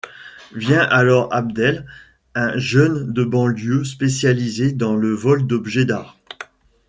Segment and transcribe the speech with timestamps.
[0.55, 1.85] Vient alors Abdel,
[2.33, 6.17] un jeune de banlieue spécialisé dans le vol d'objet d'art.